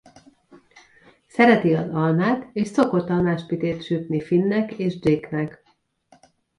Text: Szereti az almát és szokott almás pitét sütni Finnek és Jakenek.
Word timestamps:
Szereti 1.27 1.73
az 1.75 1.89
almát 1.89 2.49
és 2.53 2.67
szokott 2.67 3.09
almás 3.09 3.45
pitét 3.45 3.83
sütni 3.83 4.21
Finnek 4.21 4.71
és 4.73 4.97
Jakenek. 5.01 5.63